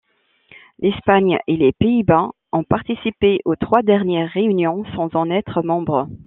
[0.79, 6.07] L'Espagne et les Pays-Bas ont participé aux trois dernières réunions sans en être membres.